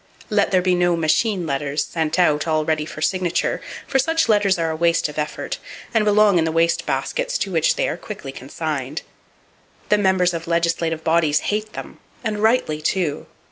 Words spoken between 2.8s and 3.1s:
for